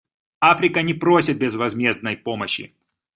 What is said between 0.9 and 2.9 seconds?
просит безвозмездной помощи.